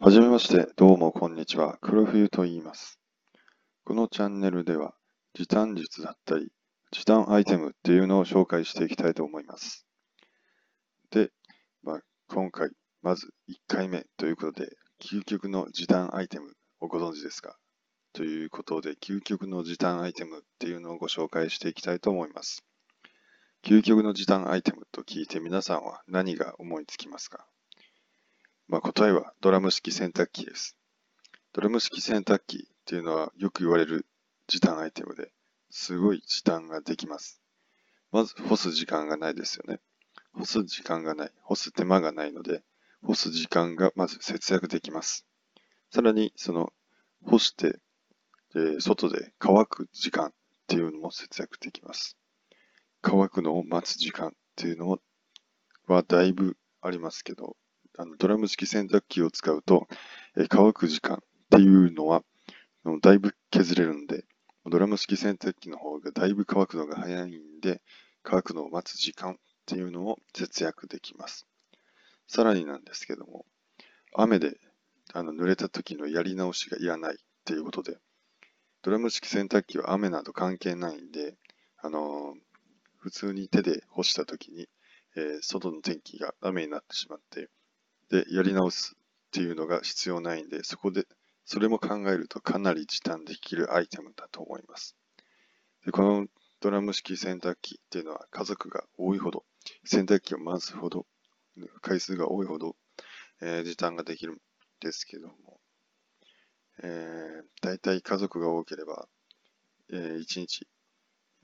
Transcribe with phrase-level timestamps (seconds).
[0.00, 1.76] はじめまして、どうもこんにちは。
[1.80, 3.00] 黒冬と言います。
[3.84, 4.94] このチャンネルでは、
[5.34, 6.52] 時短術だったり、
[6.92, 9.88] 時短アイテムっていうのを紹介していきたいと思います。
[11.10, 11.32] で、
[11.82, 12.70] まあ、今回、
[13.02, 17.56] まず1回目ということで、究極の時短アイテムをご存知ですか？
[18.12, 22.64] ということで、究極の時短アイテムっていうのをご紹介していきたいと思います。
[23.64, 27.48] 究極の時短アイテムと聞いて皆さんは何が思いつきますか？
[28.68, 30.76] まあ、答えはドラム式洗濯機です。
[31.54, 34.06] ドラム式洗濯機っていうのはよく言われる
[34.46, 35.32] 時短アイテムで、
[35.70, 37.40] すごい時短ができます。
[38.12, 39.80] まず干す時間がないですよね。
[40.34, 42.62] 干す時間がない、干す手間がないので、
[43.02, 45.26] 干す時間がまず節約できます。
[45.90, 46.74] さらに、その
[47.24, 47.80] 干して、
[48.54, 50.32] え外で乾く時間っ
[50.66, 52.18] ていうのも節約できます。
[53.00, 54.98] 乾くのを待つ時間っていうの
[55.86, 57.56] はだいぶありますけど、
[57.98, 59.88] あのドラム式洗濯機を使うと、
[60.36, 61.20] え乾く時間っ
[61.50, 62.22] ていうのは
[63.02, 64.24] だいぶ削れるんで、
[64.70, 67.82] ドラム式洗濯機の方がだいぶ乾くのが早いんで、
[68.22, 71.46] 乾くのを待つ時間っていうのを節約できます。
[72.26, 73.44] さらになんですけども、
[74.14, 74.58] 雨で
[75.12, 77.98] あの濡れた時のやり直しがいらないっていうことで、
[78.82, 81.36] ドラム式洗濯機は雨など関係ないんで、
[81.78, 82.40] あのー
[83.00, 84.68] 普通に手で干した時に、
[85.16, 87.48] えー外の天気が雨になってしまって、
[88.10, 91.06] で、やり直すっていうのが必要ないんで、そこで、
[91.44, 94.96] それも考えるとかなり時短できるアイテムだと思います。
[95.84, 96.26] でこの
[96.60, 99.44] ドラム式洗濯機っていうのは家族が多いほど、
[99.84, 101.06] 洗濯機を回すほど、
[101.80, 102.76] 回数が多いほど、
[103.40, 104.38] えー時短ができるん
[104.80, 105.60] ですけども、
[106.82, 109.08] えー、大体家族が多ければ、
[109.90, 110.66] えー1日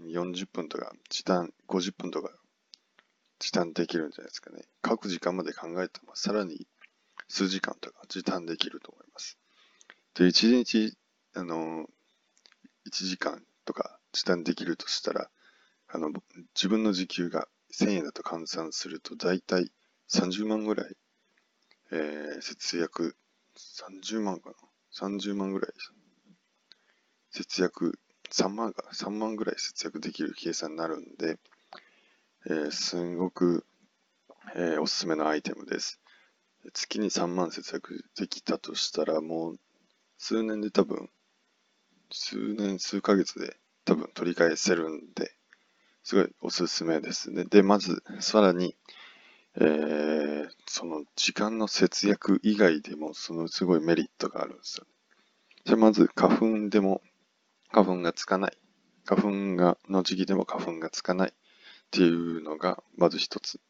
[0.00, 2.30] 40分とか、時短50分とか、
[3.38, 4.62] 時短できるんじゃないですかね。
[4.86, 6.66] 書く時間まで考えても、さらに
[7.28, 9.38] 数時間とか時短できると思います。
[10.14, 10.96] で、1日、
[11.34, 11.86] あの、
[12.86, 15.30] 1時間とか時短できるとしたら、
[15.88, 16.10] あの、
[16.54, 19.72] 自分の時給が1000円だと換算すると、だいたい
[20.08, 20.96] 30万ぐらい、
[21.92, 23.16] えー節約、
[23.56, 24.56] 30万かな
[24.92, 25.72] ?30 万ぐらい
[27.30, 27.98] 節約、
[28.30, 31.40] 3万か、3万ぐらい節約できる計算になるんで、
[32.46, 33.64] えーすんごく、
[34.54, 36.00] えーおすすめのアイテムです。
[36.74, 39.60] 月に3万節約できたとしたら、もう
[40.18, 41.08] 数年で多分、
[42.10, 43.56] 数年、数ヶ月で
[43.86, 45.34] 多分取り返せるんで、
[46.02, 47.44] すごいおすすめですね。
[47.44, 48.76] で、まず、さらに、
[49.56, 54.86] えーその時間の節約以外でも、そのすごいメリットがあるんですよ。
[55.64, 57.00] じゃまず、花粉でも
[57.70, 58.58] 花粉がつかない。
[59.06, 61.34] 花粉がの時期でも花粉がつかない
[61.94, 63.60] っていうのが、まず一つ。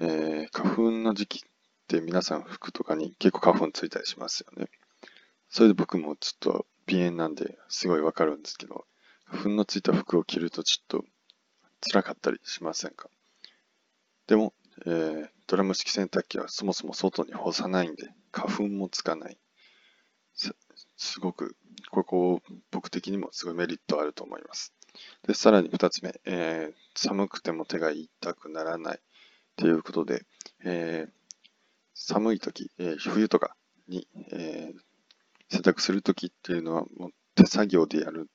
[0.00, 1.48] えー花粉の時期っ
[1.86, 4.68] て皆さん服とかに結構花粉ついたりしますよね。
[5.48, 8.84] それで僕もちょっと鼻炎なんですごいわかるんですけど、
[9.26, 11.04] 花粉のついた服を着るとちょっと
[11.92, 13.08] 辛かったりしませんか？
[14.26, 14.52] でも、
[14.86, 19.38] えードラム式洗濯機はそもそも外に干さないんで、花粉もつかない。
[20.34, 20.52] す
[20.96, 21.54] すごく、
[21.90, 22.42] ここ、
[22.72, 24.72] 僕的にもすごいメリットあると思います。
[25.26, 29.00] で、さらに二つ目、えー寒くても手が痛くならない
[29.56, 30.24] ということで、
[30.64, 31.12] えー
[31.94, 33.56] 寒い時、えー冬とか
[33.88, 34.80] に、えー
[35.50, 38.30] 洗濯する時っていうのはもう手作業でやる、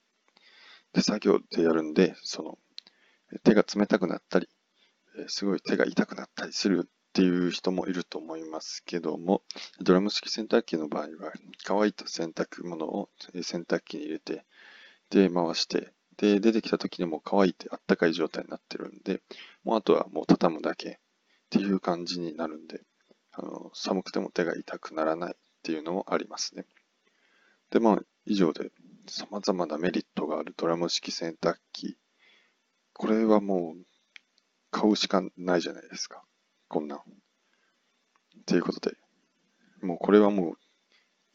[0.94, 2.58] 手作業でやるんで、その
[3.44, 4.50] 手が冷たくなったり、
[5.20, 9.44] えすごい手が痛くなったりするっていう人もいると思いますけども、
[9.82, 11.34] ドラム式洗濯機の場合は、
[11.66, 14.46] 乾いた洗濯物をえー洗濯機に入れて、
[15.12, 19.22] で、回して、で、出てきた時にも乾いてあったかい状態になってるんで、
[19.64, 20.94] もうあとはもう畳むだけっ
[21.50, 22.81] ていう感じになるんで、
[23.31, 26.66] あの寒くても手が痛くならないっていうのもありますね。
[27.72, 28.72] で、まあ、以上で
[29.08, 31.98] 様々なメリットがあるドラム式洗濯機。
[32.94, 33.86] これはもう
[34.72, 36.24] 買うしかないじゃないですか。
[36.68, 37.02] こんなん。
[38.46, 38.96] ということで、
[39.81, 40.57] もうこれはもう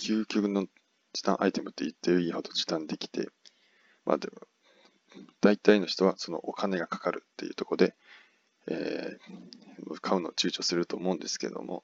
[0.00, 0.66] 究極の
[1.12, 3.28] 時短アイテムって言っていいほど時短できて、
[4.04, 4.34] まあでも、
[5.40, 7.94] 大体の人はそのお金がかかるっていうところで、
[8.68, 9.60] えー
[10.02, 11.82] 買うのを躊躇すると思うんですけども、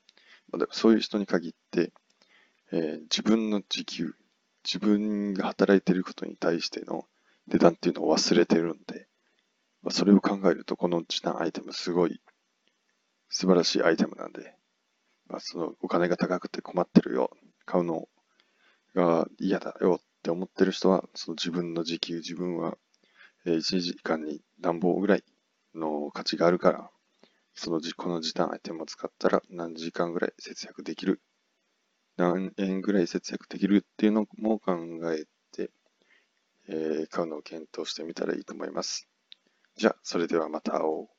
[0.52, 1.92] まあ、そういう人に限って、
[2.72, 4.14] えー自分の時給、
[4.64, 7.06] 自分が働いていることに対しての
[7.48, 9.06] 値段っていうのを忘れてるんで、
[9.82, 12.20] まあ、それを考えるとこの時短アイテムすごい
[13.28, 14.54] 素晴らしいアイテムなんで、
[15.28, 17.30] まあ、そのお金が高くて困ってるよ、
[17.64, 18.08] 買うの
[18.94, 22.76] が嫌だよって思ってる人は、その自分の時給、自分は
[23.54, 25.24] 1時間に何本ぐらい
[25.74, 26.90] の価値があるから、
[27.54, 31.22] そのこの時短アイテムを使ったら何時間ぐらい節約できる
[32.18, 34.76] 何円ぐらい節約できるっていうのも考
[35.12, 35.70] えて、
[36.68, 39.08] えー買うのを検討してみたらいいと思います。
[39.76, 41.15] じゃあ、それではまた会おう。